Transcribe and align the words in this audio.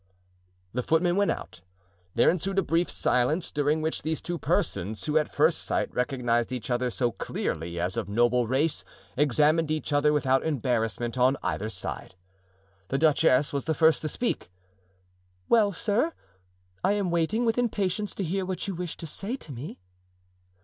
The 0.73 0.81
footman 0.81 1.15
went 1.15 1.29
out. 1.29 1.61
There 2.15 2.27
ensued 2.31 2.57
a 2.57 2.63
brief 2.63 2.89
silence, 2.89 3.51
during 3.51 3.83
which 3.83 4.01
these 4.01 4.19
two 4.19 4.39
persons, 4.39 5.05
who 5.05 5.15
at 5.15 5.31
first 5.31 5.61
sight 5.61 5.93
recognized 5.93 6.51
each 6.51 6.71
other 6.71 6.89
so 6.89 7.11
clearly 7.11 7.79
as 7.79 7.95
of 7.97 8.09
noble 8.09 8.47
race, 8.47 8.83
examined 9.15 9.69
each 9.69 9.93
other 9.93 10.11
without 10.11 10.43
embarrassment 10.43 11.19
on 11.19 11.37
either 11.43 11.69
side. 11.69 12.15
The 12.87 12.97
duchess 12.97 13.53
was 13.53 13.65
the 13.65 13.75
first 13.75 14.01
to 14.01 14.09
speak. 14.09 14.49
"Well, 15.49 15.71
sir, 15.71 16.13
I 16.83 16.93
am 16.93 17.11
waiting 17.11 17.45
with 17.45 17.59
impatience 17.59 18.15
to 18.15 18.23
hear 18.23 18.43
what 18.43 18.67
you 18.67 18.73
wish 18.73 18.97
to 18.97 19.05
say 19.05 19.35
to 19.35 19.51
me." 19.51 19.77